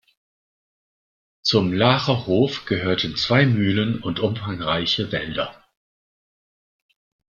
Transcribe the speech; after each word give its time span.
Zum 1.43 1.73
„Laacher 1.73 2.25
Hof“ 2.25 2.65
gehörten 2.65 3.15
zwei 3.17 3.45
Mühlen 3.45 4.01
und 4.01 4.19
umfangreiche 4.19 5.11
Wälder. 5.11 5.63